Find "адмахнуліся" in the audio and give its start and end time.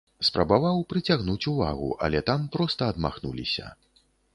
2.97-3.75